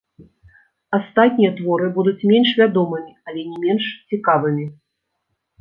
Астатнія 0.97 1.51
творы 1.59 1.89
будуць 1.97 2.27
менш 2.31 2.49
вядомымі, 2.63 3.13
але 3.29 3.41
не 3.53 3.57
менш 3.67 3.83
цікавымі. 4.09 4.65